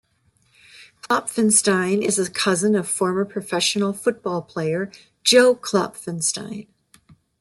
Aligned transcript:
Klopfenstein 1.03 2.01
is 2.01 2.17
a 2.17 2.27
cousin 2.27 2.73
of 2.73 2.87
former 2.87 3.23
professional 3.23 3.93
football 3.93 4.41
player 4.41 4.91
Joe 5.23 5.53
Klopfenstein. 5.53 6.65